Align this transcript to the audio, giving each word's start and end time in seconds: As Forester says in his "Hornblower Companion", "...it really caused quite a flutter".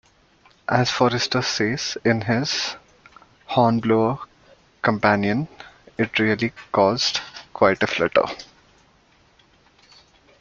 As 0.67 0.89
Forester 0.89 1.43
says 1.43 1.95
in 2.03 2.21
his 2.21 2.75
"Hornblower 3.45 4.17
Companion", 4.81 5.47
"...it 5.95 6.17
really 6.17 6.53
caused 6.71 7.19
quite 7.53 7.83
a 7.83 7.85
flutter". 7.85 8.25